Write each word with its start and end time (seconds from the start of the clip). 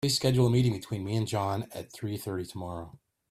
Please 0.03 0.15
schedule 0.15 0.47
a 0.47 0.49
meeting 0.49 0.73
between 0.73 1.03
me 1.03 1.15
and 1.15 1.27
John 1.27 1.67
at 1.75 1.93
three 1.93 2.17
thirty 2.17 2.43
tomorrow. 2.43 2.97